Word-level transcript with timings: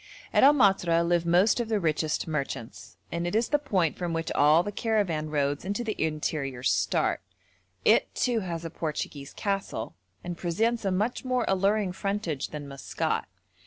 At 0.33 0.41
El 0.43 0.55
Matra 0.55 1.07
live 1.07 1.27
most 1.27 1.59
of 1.59 1.69
the 1.69 1.79
richest 1.79 2.27
merchants, 2.27 2.97
and 3.11 3.27
it 3.27 3.35
is 3.35 3.49
the 3.49 3.59
point 3.59 3.99
from 3.99 4.13
which 4.13 4.31
all 4.31 4.63
the 4.63 4.71
caravan 4.71 5.29
roads 5.29 5.63
into 5.63 5.83
the 5.83 5.95
interior 6.03 6.63
start; 6.63 7.21
it, 7.85 8.15
too, 8.15 8.39
has 8.39 8.65
a 8.65 8.71
Portuguese 8.71 9.31
castle, 9.31 9.93
and 10.23 10.39
presents 10.39 10.85
a 10.85 10.91
much 10.91 11.23
more 11.23 11.45
alluring 11.47 11.91
frontage 11.91 12.47
than 12.47 12.67
Maskat. 12.67 13.25